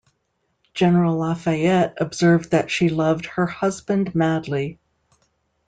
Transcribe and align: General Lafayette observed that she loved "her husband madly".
General 0.73 1.15
Lafayette 1.15 1.97
observed 2.01 2.49
that 2.49 2.71
she 2.71 2.89
loved 2.89 3.27
"her 3.27 3.45
husband 3.45 4.15
madly". 4.15 4.79